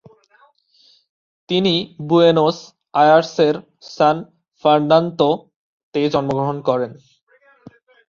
তিনি 1.49 1.73
বুয়েনোস 2.09 2.57
আয়ার্সের 2.93 3.55
সান 3.93 4.17
ফার্নান্দোতে 4.63 6.01
জন্মগ্রহণ 6.13 6.57
করেন। 6.69 6.91